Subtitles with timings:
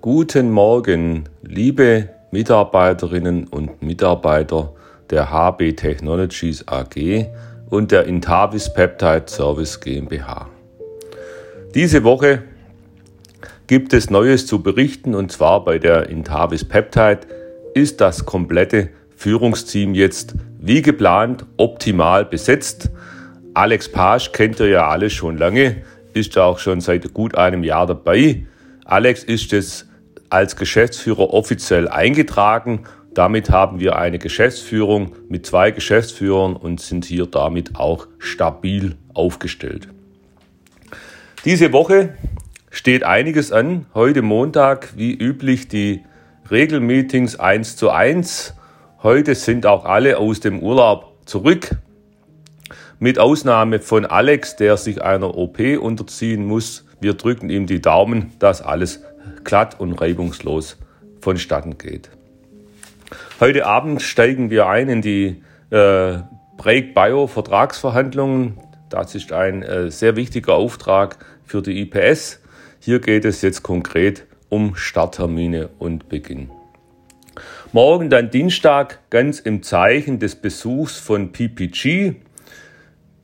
[0.00, 4.72] Guten Morgen, liebe Mitarbeiterinnen und Mitarbeiter
[5.10, 7.26] der HB Technologies AG
[7.68, 10.48] und der Intavis Peptide Service GmbH.
[11.74, 12.44] Diese Woche
[13.66, 17.22] gibt es Neues zu berichten und zwar bei der Intavis Peptide
[17.74, 22.88] ist das komplette Führungsteam jetzt wie geplant optimal besetzt.
[23.52, 25.82] Alex Page kennt ihr ja alle schon lange,
[26.14, 28.44] ist auch schon seit gut einem Jahr dabei.
[28.84, 29.87] Alex ist jetzt
[30.30, 32.84] als Geschäftsführer offiziell eingetragen.
[33.14, 39.88] Damit haben wir eine Geschäftsführung mit zwei Geschäftsführern und sind hier damit auch stabil aufgestellt.
[41.44, 42.14] Diese Woche
[42.70, 43.86] steht einiges an.
[43.94, 46.04] Heute Montag, wie üblich, die
[46.50, 48.54] Regelmeetings 1 zu 1.
[49.02, 51.76] Heute sind auch alle aus dem Urlaub zurück.
[52.98, 56.84] Mit Ausnahme von Alex, der sich einer OP unterziehen muss.
[57.00, 59.02] Wir drücken ihm die Daumen, dass alles
[59.44, 60.78] glatt und reibungslos
[61.20, 62.10] vonstatten geht.
[63.40, 66.18] Heute Abend steigen wir ein in die äh,
[66.56, 68.58] Break Bio Vertragsverhandlungen.
[68.90, 72.40] Das ist ein äh, sehr wichtiger Auftrag für die IPS.
[72.80, 76.50] Hier geht es jetzt konkret um Starttermine und Beginn.
[77.72, 82.14] Morgen dann Dienstag ganz im Zeichen des Besuchs von PPG.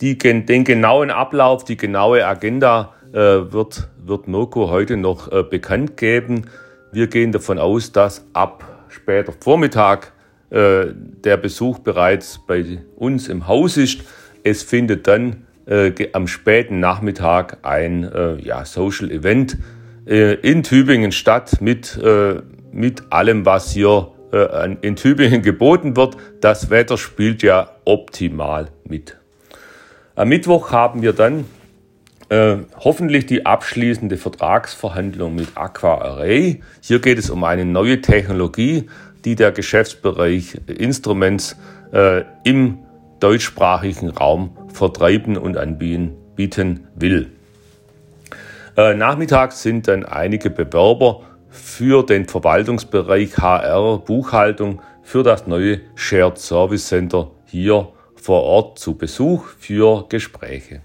[0.00, 6.46] Die, den genauen Ablauf, die genaue Agenda wird, wird Mirko heute noch äh, bekannt geben.
[6.92, 10.12] Wir gehen davon aus, dass ab später Vormittag
[10.50, 10.86] äh,
[11.24, 14.02] der Besuch bereits bei uns im Haus ist.
[14.42, 19.58] Es findet dann äh, am späten Nachmittag ein äh, ja, Social Event
[20.06, 22.42] äh, in Tübingen statt mit, äh,
[22.72, 26.16] mit allem, was hier äh, in Tübingen geboten wird.
[26.40, 29.16] Das Wetter spielt ja optimal mit.
[30.14, 31.46] Am Mittwoch haben wir dann
[32.28, 36.62] äh, hoffentlich die abschließende Vertragsverhandlung mit Aqua Array.
[36.80, 38.88] Hier geht es um eine neue Technologie,
[39.24, 41.56] die der Geschäftsbereich Instruments
[41.92, 42.78] äh, im
[43.20, 47.30] deutschsprachigen Raum vertreiben und anbieten will.
[48.76, 56.38] Äh, nachmittags sind dann einige Bewerber für den Verwaltungsbereich HR Buchhaltung für das neue Shared
[56.38, 60.80] Service Center hier vor Ort zu Besuch für Gespräche.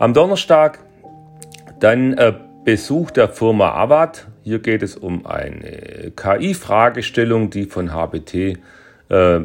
[0.00, 0.78] Am Donnerstag
[1.78, 2.32] dann äh,
[2.64, 4.28] Besuch der Firma Avat.
[4.44, 9.40] Hier geht es um eine KI-Fragestellung, die von HBT äh,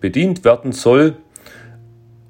[0.00, 1.16] bedient werden soll.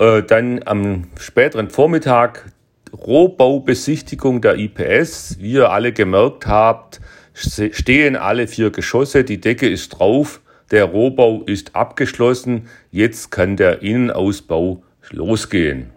[0.01, 2.53] Äh, dann am späteren Vormittag
[2.93, 5.37] Rohbaubesichtigung der IPS.
[5.39, 7.01] Wie ihr alle gemerkt habt,
[7.33, 10.41] stehen alle vier Geschosse, die Decke ist drauf,
[10.73, 14.83] der Rohbau ist abgeschlossen, jetzt kann der Innenausbau
[15.13, 15.93] losgehen.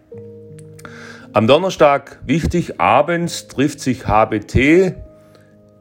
[1.34, 4.94] Am Donnerstag, wichtig, abends trifft sich HBT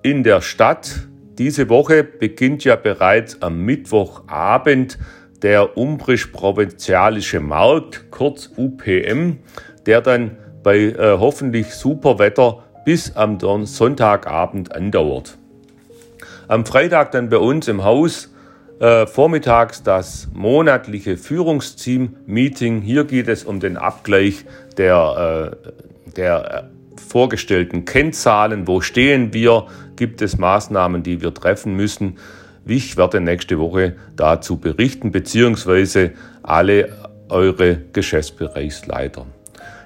[0.01, 1.07] in der Stadt.
[1.37, 4.97] Diese Woche beginnt ja bereits am Mittwochabend
[5.43, 9.37] der Umbrisch-Provinzialische Markt, kurz UPM,
[9.85, 15.37] der dann bei äh, hoffentlich super Wetter bis am Sonntagabend andauert.
[16.47, 18.32] Am Freitag dann bei uns im Haus
[18.79, 22.81] äh, vormittags das monatliche Führungsteam-Meeting.
[22.81, 24.45] Hier geht es um den Abgleich
[24.77, 25.53] der,
[26.07, 28.67] äh, der äh, vorgestellten Kennzahlen.
[28.67, 29.67] Wo stehen wir?
[29.95, 32.17] Gibt es Maßnahmen, die wir treffen müssen?
[32.65, 36.11] Ich werde nächste Woche dazu berichten, beziehungsweise
[36.41, 36.95] alle
[37.29, 39.25] eure Geschäftsbereichsleiter.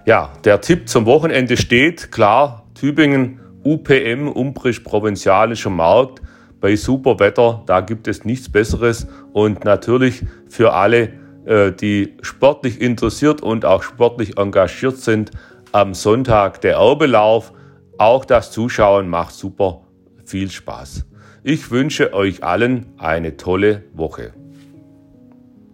[0.06, 6.22] Ja, der Tipp zum Wochenende steht, klar, Tübingen, UPM, Umbrisch, Provinzialischer Markt,
[6.60, 9.08] bei super Wetter, da gibt es nichts Besseres.
[9.34, 11.14] Und natürlich für alle,
[11.46, 15.32] äh, die sportlich interessiert und auch sportlich engagiert sind,
[15.72, 17.54] am Sonntag der Erbelauf.
[17.98, 19.82] Auch das Zuschauen macht super
[20.26, 21.06] viel Spaß.
[21.44, 24.34] Ich wünsche euch allen eine tolle Woche.